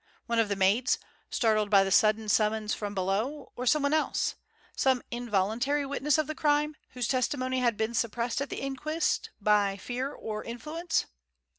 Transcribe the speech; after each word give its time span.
One 0.25 0.39
of 0.39 0.49
the 0.49 0.55
maids, 0.55 0.97
startled 1.29 1.69
by 1.69 1.83
the 1.83 1.91
sudden 1.91 2.27
summons 2.27 2.73
from 2.73 2.95
below, 2.95 3.51
or 3.55 3.67
someone 3.67 3.93
else 3.93 4.33
some 4.75 5.03
involuntary 5.11 5.85
witness 5.85 6.17
of 6.17 6.25
the 6.25 6.33
crime, 6.33 6.75
whose 6.93 7.07
testimony 7.07 7.59
had 7.59 7.77
been 7.77 7.93
suppressed 7.93 8.41
at 8.41 8.49
the 8.49 8.61
inquest, 8.61 9.29
by 9.39 9.77
fear 9.77 10.11
or 10.11 10.43
influence? 10.43 11.05